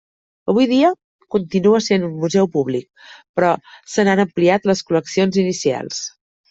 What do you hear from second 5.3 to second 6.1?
inicials.